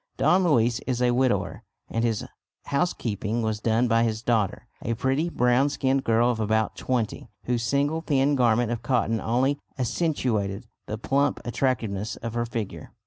Don 0.17 0.43
Luis 0.43 0.79
is 0.87 0.99
a 0.99 1.11
widower 1.13 1.61
and 1.87 2.03
his 2.03 2.25
housekeeping 2.65 3.43
was 3.43 3.59
done 3.59 3.87
by 3.87 4.01
his 4.01 4.23
daughter, 4.23 4.67
a 4.81 4.95
pretty 4.95 5.29
brown 5.29 5.69
skinned 5.69 6.03
girl 6.03 6.31
of 6.31 6.39
about 6.39 6.75
twenty, 6.75 7.29
whose 7.43 7.61
single 7.61 8.01
thin 8.01 8.35
garment 8.35 8.71
of 8.71 8.81
cotton 8.81 9.21
only 9.21 9.59
accentuated 9.77 10.65
the 10.87 10.97
plump 10.97 11.39
attractiveness 11.45 12.15
of 12.15 12.33
her 12.33 12.47
figure. 12.47 12.93